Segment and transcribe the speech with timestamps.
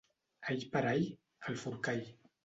[0.53, 1.05] All per all...
[1.51, 2.01] al Forcall.